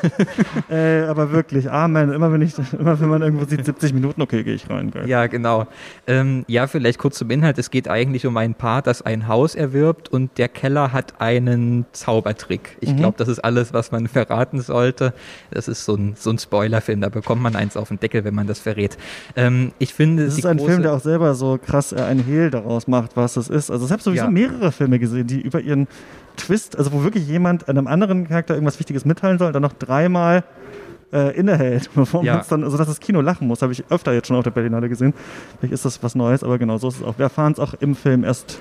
[0.69, 2.11] äh, aber wirklich, Amen.
[2.11, 4.91] Immer wenn ich, immer wenn man irgendwo sieht, 70 Minuten, okay, gehe ich rein.
[4.91, 5.09] Geil.
[5.09, 5.65] Ja, genau.
[6.05, 7.57] Ähm, ja, vielleicht kurz zum Inhalt.
[7.57, 11.85] Es geht eigentlich um ein Paar, das ein Haus erwirbt und der Keller hat einen
[11.93, 12.77] Zaubertrick.
[12.79, 12.97] Ich mhm.
[12.97, 15.13] glaube, das ist alles, was man verraten sollte.
[15.49, 18.35] Das ist so ein, so ein Spoilerfilm, da bekommt man eins auf den Deckel, wenn
[18.35, 18.97] man das verrät.
[19.35, 22.51] Ähm, ich finde, das ist ein Film, der auch selber so krass äh, ein Hehl
[22.51, 23.71] daraus macht, was das ist.
[23.71, 24.29] Also es habe sowieso ja.
[24.29, 25.88] mehrere Filme Filme gesehen, die über ihren
[26.36, 30.43] Twist, also wo wirklich jemand einem anderen Charakter irgendwas Wichtiges mitteilen soll, dann noch dreimal
[31.13, 32.38] äh, innehält, bevor ja.
[32.38, 34.51] man dann, also dass das Kino lachen muss, habe ich öfter jetzt schon auf der
[34.51, 35.13] Berlinale gesehen.
[35.60, 37.17] Vielleicht ist das was Neues, aber genau so ist es auch.
[37.17, 38.60] Wir erfahren es auch im Film erst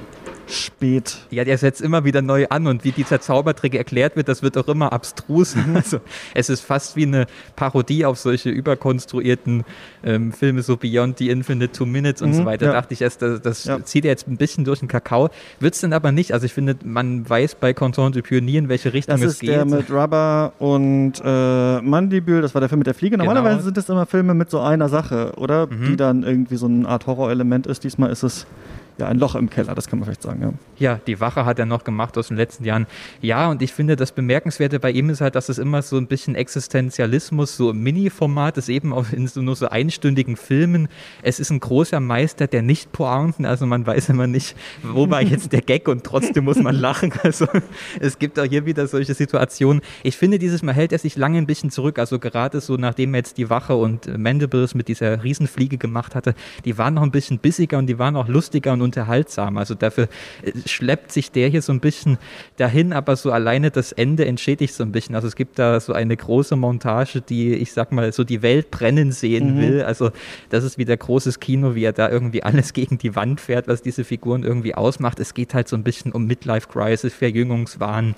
[0.51, 1.19] spät.
[1.31, 4.57] Ja, der setzt immer wieder neu an und wie dieser Zaubertrick erklärt wird, das wird
[4.59, 5.57] auch immer abstrus.
[5.81, 6.01] Also
[6.35, 9.65] es ist fast wie eine Parodie auf solche überkonstruierten
[10.05, 12.67] ähm, Filme, so Beyond the Infinite Two Minutes und mhm, so weiter.
[12.67, 12.73] Ja.
[12.73, 13.83] Da dachte ich erst, das, das ja.
[13.85, 15.31] zieht jetzt ein bisschen durch den Kakao.
[15.61, 16.33] Wird es denn aber nicht.
[16.33, 19.51] Also ich finde, man weiß bei Content du Pionier, in welche Richtung das es geht.
[19.51, 23.17] Das ist der mit Rubber und äh, Mandibül, das war der Film mit der Fliege.
[23.17, 23.25] Genau.
[23.25, 23.65] Normalerweise genau.
[23.65, 25.67] sind das immer Filme mit so einer Sache, oder?
[25.67, 25.85] Mhm.
[25.87, 27.85] Die dann irgendwie so eine Art Horrorelement ist.
[27.85, 28.47] Diesmal ist es
[29.01, 30.41] ja, ein Loch im Keller, das kann man vielleicht sagen.
[30.43, 30.53] Ja.
[30.93, 32.87] ja, die Wache hat er noch gemacht aus den letzten Jahren.
[33.21, 36.07] Ja, und ich finde, das Bemerkenswerte bei ihm ist halt, dass es immer so ein
[36.07, 40.89] bisschen Existenzialismus, so im Mini-Format ist, eben auch in so nur so einstündigen Filmen.
[41.23, 45.53] Es ist ein großer Meister der Nicht-Pointen, also man weiß immer nicht, wo war jetzt
[45.53, 47.13] der Gag und trotzdem muss man lachen.
[47.23, 47.47] Also
[48.01, 49.83] es gibt auch hier wieder solche Situationen.
[50.03, 53.15] Ich finde, dieses Mal hält er sich lange ein bisschen zurück, also gerade so, nachdem
[53.15, 56.35] er jetzt die Wache und Mandibles mit dieser Riesenfliege gemacht hatte,
[56.65, 59.57] die waren noch ein bisschen bissiger und die waren auch lustiger und unterhaltsam.
[59.57, 60.09] Also dafür
[60.43, 62.19] äh, schleppt sich der hier so ein bisschen
[62.57, 65.15] dahin, aber so alleine das Ende entschädigt so ein bisschen.
[65.15, 68.71] Also es gibt da so eine große Montage, die, ich sag mal, so die Welt
[68.71, 69.61] brennen sehen mhm.
[69.61, 69.83] will.
[69.83, 70.11] Also
[70.49, 73.83] das ist wieder großes Kino, wie er da irgendwie alles gegen die Wand fährt, was
[73.83, 75.21] diese Figuren irgendwie ausmacht.
[75.21, 78.17] Es geht halt so ein bisschen um Midlife Crisis, Verjüngungswahn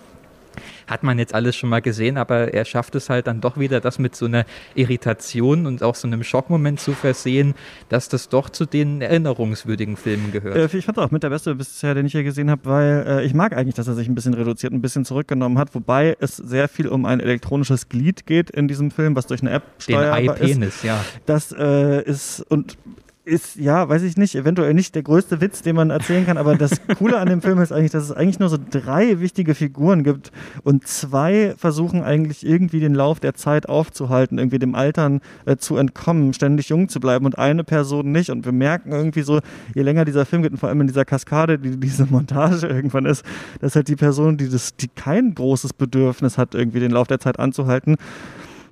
[0.86, 3.80] hat man jetzt alles schon mal gesehen, aber er schafft es halt dann doch wieder,
[3.80, 7.54] das mit so einer Irritation und auch so einem Schockmoment zu versehen,
[7.88, 10.56] dass das doch zu den erinnerungswürdigen Filmen gehört.
[10.56, 13.24] Äh, ich fand auch mit der beste bisher, den ich hier gesehen habe, weil äh,
[13.24, 16.36] ich mag eigentlich, dass er sich ein bisschen reduziert, ein bisschen zurückgenommen hat, wobei es
[16.36, 20.36] sehr viel um ein elektronisches Glied geht in diesem Film, was durch eine App steuerbar
[20.36, 21.04] den iPenis, ja.
[21.26, 22.76] Das äh, ist und
[23.24, 26.56] ist, ja, weiß ich nicht, eventuell nicht der größte Witz, den man erzählen kann, aber
[26.56, 30.02] das Coole an dem Film ist eigentlich, dass es eigentlich nur so drei wichtige Figuren
[30.02, 30.32] gibt
[30.64, 35.76] und zwei versuchen eigentlich irgendwie den Lauf der Zeit aufzuhalten, irgendwie dem Altern äh, zu
[35.76, 38.30] entkommen, ständig jung zu bleiben und eine Person nicht.
[38.30, 39.40] Und wir merken irgendwie so,
[39.74, 43.06] je länger dieser Film geht und vor allem in dieser Kaskade, die diese Montage irgendwann
[43.06, 43.24] ist,
[43.60, 47.20] dass halt die Person, die das, die kein großes Bedürfnis hat, irgendwie den Lauf der
[47.20, 47.96] Zeit anzuhalten,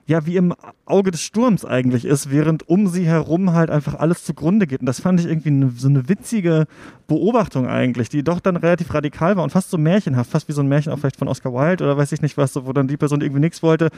[0.07, 0.55] ja wie im
[0.87, 4.81] Auge des Sturms eigentlich ist, während um sie herum halt einfach alles zugrunde geht.
[4.81, 6.67] Und das fand ich irgendwie eine, so eine witzige
[7.07, 10.63] Beobachtung eigentlich, die doch dann relativ radikal war und fast so märchenhaft, fast wie so
[10.63, 12.97] ein Märchen auch vielleicht von Oscar Wilde oder weiß ich nicht was, wo dann die
[12.97, 13.91] Person irgendwie nichts wollte.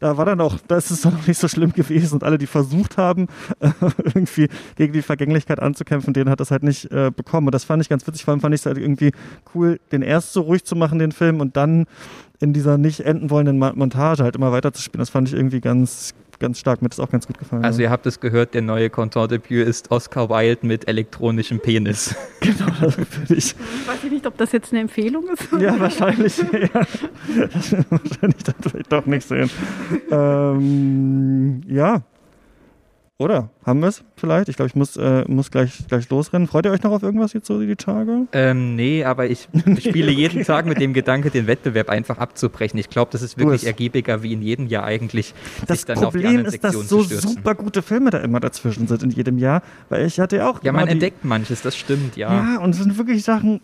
[0.00, 2.38] Da war dann auch, da ist es dann auch nicht so schlimm gewesen und alle,
[2.38, 3.28] die versucht haben,
[3.60, 3.70] äh,
[4.04, 7.48] irgendwie gegen die Vergänglichkeit anzukämpfen, denen hat das halt nicht äh, bekommen.
[7.48, 9.12] Und das fand ich ganz witzig, vor allem fand ich es halt irgendwie
[9.54, 11.86] cool, den erst so ruhig zu machen, den Film, und dann
[12.40, 15.00] in dieser nicht enden wollenden Montage halt immer weiter zu spielen.
[15.00, 16.82] Das fand ich irgendwie ganz, ganz stark.
[16.82, 17.64] Mir hat das auch ganz gut gefallen.
[17.64, 22.14] Also ihr habt es gehört, der neue Contour-Debüt ist Oscar Wilde mit elektronischem Penis.
[22.40, 23.54] genau, das würde ich.
[23.86, 25.48] Weiß ich nicht, ob das jetzt eine Empfehlung ist.
[25.58, 26.38] ja, wahrscheinlich.
[26.38, 26.46] Ja.
[27.90, 29.50] Wahrscheinlich dann vielleicht doch nicht sehen.
[30.10, 32.02] Ähm, ja,
[33.18, 33.48] oder?
[33.64, 34.50] Haben wir es vielleicht?
[34.50, 36.46] Ich glaube, ich muss, äh, muss gleich, gleich losrennen.
[36.46, 38.26] Freut ihr euch noch auf irgendwas jetzt so die Tage?
[38.32, 39.48] Ähm, nee, aber ich
[39.78, 42.78] spiele jeden Tag mit dem Gedanke, den Wettbewerb einfach abzubrechen.
[42.78, 45.32] Ich glaube, das ist wirklich ergiebiger wie in jedem Jahr eigentlich.
[45.66, 49.62] Das Problem ist, dass so super gute Filme da immer dazwischen sind in jedem Jahr.
[49.88, 50.62] Weil ich hatte ja auch.
[50.62, 52.32] Ja, man entdeckt manches, das stimmt, ja.
[52.32, 53.60] Ja, und es sind wirklich Sachen.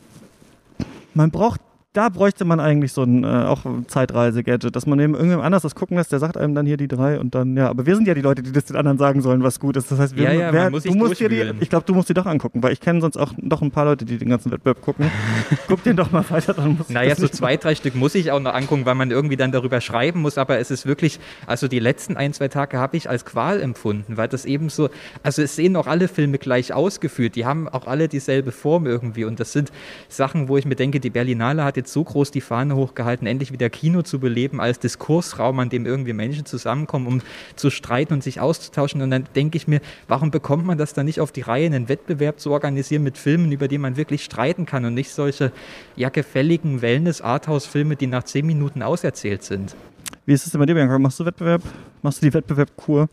[1.13, 1.61] Man braucht
[1.93, 5.75] da bräuchte man eigentlich so ein äh, auch Zeitreise-Gadget, dass man eben irgendjemand anders das
[5.75, 8.09] gucken lässt, der sagt einem dann hier die drei und dann, ja, aber wir sind
[8.09, 9.91] ja die Leute, die das den anderen sagen sollen, was gut ist.
[9.91, 12.09] Das heißt, wir, ja, ja, wer, muss du musst dir die, ich glaube, du musst
[12.09, 14.51] die doch angucken, weil ich kenne sonst auch noch ein paar Leute, die den ganzen
[14.51, 15.11] Wettbewerb gucken.
[15.69, 18.41] Guck den doch mal weiter, dann muss Naja, so zwei, drei Stück muss ich auch
[18.41, 21.79] noch angucken, weil man irgendwie dann darüber schreiben muss, aber es ist wirklich, also die
[21.79, 24.89] letzten ein, zwei Tage habe ich als Qual empfunden, weil das eben so,
[25.23, 29.25] also es sehen auch alle Filme gleich ausgeführt, die haben auch alle dieselbe Form irgendwie
[29.27, 29.71] und das sind
[30.09, 33.53] Sachen, wo ich mir denke, die Berlinale hat jetzt so groß die Fahne hochgehalten, endlich
[33.53, 37.21] wieder Kino zu beleben als Diskursraum, an dem irgendwie Menschen zusammenkommen, um
[37.57, 39.03] zu streiten und sich auszutauschen.
[39.03, 41.89] Und dann denke ich mir, warum bekommt man das dann nicht auf die Reihe, einen
[41.89, 45.53] Wettbewerb zu organisieren mit Filmen, über die man wirklich streiten kann und nicht solche
[45.97, 49.77] ja gefälligen Wellness-Arthouse-Filme, die nach zehn Minuten auserzählt sind?
[50.25, 50.99] Wie ist es denn bei dir, Bianca?
[50.99, 51.63] Machst du Wettbewerb?
[52.03, 53.09] Machst du die Wettbewerbkur?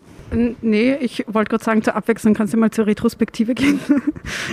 [0.61, 3.79] Nee, ich wollte gerade sagen, zur Abwechslung kannst du mal zur Retrospektive gehen.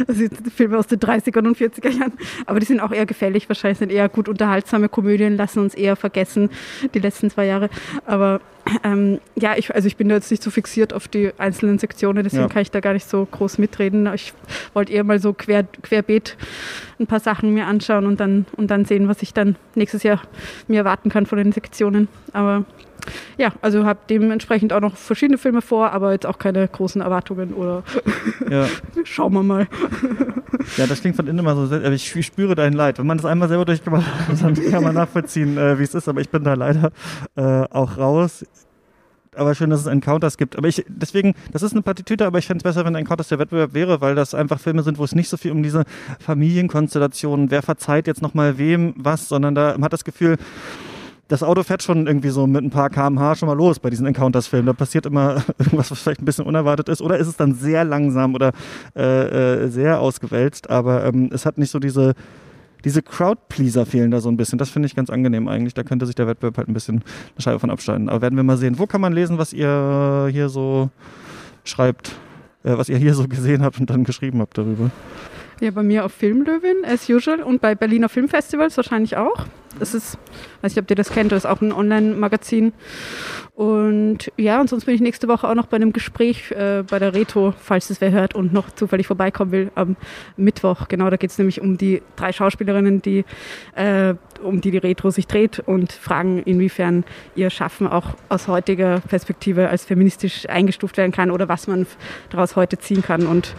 [0.07, 2.13] Also Filme aus den 30er und 40er Jahren.
[2.45, 3.49] Aber die sind auch eher gefällig.
[3.49, 6.51] Wahrscheinlich sind eher gut unterhaltsame Komödien, lassen uns eher vergessen,
[6.95, 7.71] die letzten zwei Jahre.
[8.05, 8.41] Aber
[8.85, 12.25] ähm, ja, ich, also ich bin da jetzt nicht so fixiert auf die einzelnen Sektionen,
[12.25, 12.49] deswegen ja.
[12.49, 14.13] kann ich da gar nicht so groß mitreden.
[14.15, 14.33] Ich
[14.75, 16.37] wollte eher mal so quer, querbeet
[16.99, 20.23] ein paar Sachen mir anschauen und dann, und dann sehen, was ich dann nächstes Jahr
[20.69, 22.09] mir erwarten kann von den Sektionen.
[22.33, 22.65] Aber
[23.39, 27.55] ja, also habe dementsprechend auch noch verschiedene Filme vor, aber jetzt auch keine großen Erwartungen
[27.55, 27.83] oder
[28.51, 28.67] ja.
[29.05, 29.69] schauen wir mal.
[30.77, 32.99] Ja, das klingt von innen immer so, aber ich spüre dein Leid.
[32.99, 36.09] Wenn man das einmal selber durchgemacht hat, dann kann man nachvollziehen, äh, wie es ist,
[36.09, 36.91] aber ich bin da leider
[37.37, 38.45] äh, auch raus.
[39.37, 40.57] Aber schön, dass es Encounters gibt.
[40.57, 43.39] Aber ich, deswegen, das ist eine Partitüte, aber ich fände es besser, wenn Encounters der
[43.39, 45.85] Wettbewerb wäre, weil das einfach Filme sind, wo es nicht so viel um diese
[46.21, 50.39] Familienkonstellationen, wer verzeiht jetzt nochmal wem was, sondern da man hat das Gefühl,
[51.29, 54.07] das Auto fährt schon irgendwie so mit ein paar kmh schon mal los bei diesen
[54.07, 54.67] Encounters-Filmen.
[54.67, 57.03] Da passiert immer irgendwas, was vielleicht ein bisschen unerwartet ist.
[57.03, 58.53] Oder ist es dann sehr langsam oder
[58.95, 60.71] äh, äh, sehr ausgewälzt.
[60.71, 62.15] Aber ähm, es hat nicht so diese,
[62.85, 64.59] diese Crowd-Pleaser fehlen da so ein bisschen.
[64.59, 65.75] Das finde ich ganz angenehm eigentlich.
[65.75, 66.97] Da könnte sich der Wettbewerb halt ein bisschen
[67.35, 68.09] eine Scheibe von abschneiden.
[68.09, 68.79] Aber werden wir mal sehen.
[68.79, 70.91] Wo kann man lesen, was ihr hier so
[71.65, 72.13] schreibt?
[72.63, 74.91] Äh, was ihr hier so gesehen habt und dann geschrieben habt darüber?
[75.61, 77.43] Ja, bei mir auf Filmlöwin, as usual.
[77.43, 79.47] Und bei Berliner Filmfestivals wahrscheinlich auch.
[79.79, 80.19] Das ist,
[80.63, 82.73] weiß nicht, ob ihr das kennt, das ist auch ein Online-Magazin.
[83.55, 86.99] Und ja, und sonst bin ich nächste Woche auch noch bei einem Gespräch äh, bei
[86.99, 89.97] der Reto, falls es wer hört und noch zufällig vorbeikommen will, am
[90.37, 90.89] Mittwoch.
[90.89, 93.25] Genau, da geht es nämlich um die drei Schauspielerinnen, die
[93.75, 99.01] äh, um die die Retro sich dreht und fragen, inwiefern ihr Schaffen auch aus heutiger
[99.01, 101.87] Perspektive als feministisch eingestuft werden kann oder was man
[102.31, 103.27] daraus heute ziehen kann.
[103.27, 103.55] Und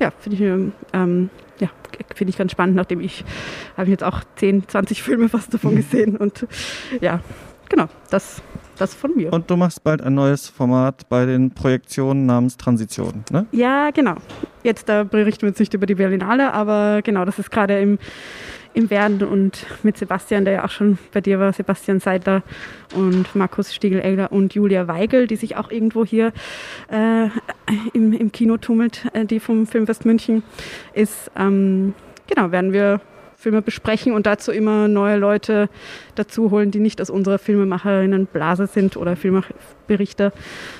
[0.00, 1.68] ja, finde ich, ähm, ja,
[2.14, 3.24] finde ich ganz spannend, nachdem ich
[3.76, 6.46] habe jetzt auch 10, 20 Filme fast davon gesehen und
[7.00, 7.20] ja,
[7.68, 8.42] genau, das
[8.82, 9.32] das von mir.
[9.32, 13.46] Und du machst bald ein neues Format bei den Projektionen namens Transition, ne?
[13.52, 14.16] Ja, genau.
[14.62, 17.98] Jetzt da berichten wir jetzt nicht über die Berlinale, aber genau, das ist gerade im,
[18.74, 22.42] im Werden und mit Sebastian, der ja auch schon bei dir war, Sebastian Seidler
[22.94, 26.32] und Markus Stiegel-Egler und Julia Weigel, die sich auch irgendwo hier
[26.90, 27.28] äh,
[27.92, 30.42] im, im Kino tummelt, äh, die vom Filmfest München
[30.94, 31.30] ist.
[31.36, 31.94] Ähm,
[32.26, 33.00] genau, werden wir
[33.36, 35.68] Filme besprechen und dazu immer neue Leute
[36.14, 40.32] dazu holen, die nicht aus unserer Filmemacherinnen Blase sind oder Filmberichter,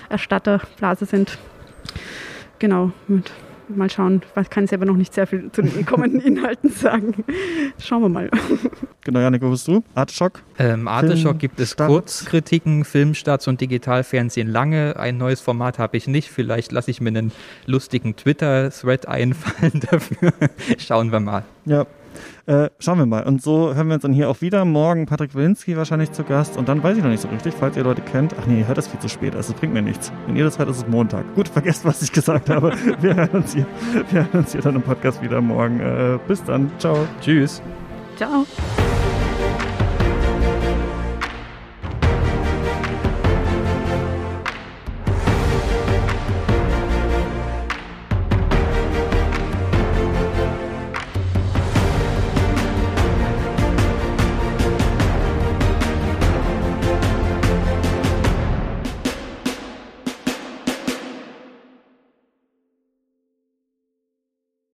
[0.08, 1.38] Erstatter Blase sind.
[2.60, 3.32] Genau, mit
[3.76, 4.22] mal schauen.
[4.40, 7.24] Ich kann selber noch nicht sehr viel zu den kommenden Inhalten sagen.
[7.78, 8.30] Schauen wir mal.
[9.04, 9.82] Genau, Janik, wo bist du?
[9.94, 10.42] Arteschock?
[10.58, 14.96] Ähm, Arteschock gibt es Kurzkritiken, Filmstarts und Digitalfernsehen lange.
[14.96, 16.30] Ein neues Format habe ich nicht.
[16.30, 17.32] Vielleicht lasse ich mir einen
[17.66, 20.32] lustigen Twitter-Thread einfallen dafür.
[20.78, 21.44] Schauen wir mal.
[21.64, 21.86] Ja,
[22.46, 23.24] äh, schauen wir mal.
[23.24, 24.64] Und so hören wir uns dann hier auch wieder.
[24.64, 26.56] Morgen Patrick Wilinski wahrscheinlich zu Gast.
[26.56, 28.34] Und dann weiß ich noch nicht so richtig, falls ihr Leute kennt.
[28.40, 29.34] Ach nee, ihr hört das viel zu spät.
[29.34, 30.12] Also, bringt mir nichts.
[30.26, 31.24] Wenn ihr das hört, ist es Montag.
[31.34, 32.72] Gut, vergesst, was ich gesagt habe.
[33.00, 33.66] Wir hören uns hier,
[34.10, 35.80] wir hören uns hier dann im Podcast wieder morgen.
[35.80, 36.70] Äh, bis dann.
[36.78, 37.06] Ciao.
[37.20, 37.62] Tschüss.
[38.16, 38.46] Ciao.